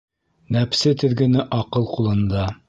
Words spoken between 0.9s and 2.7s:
теҙгене аҡыл ҡулында.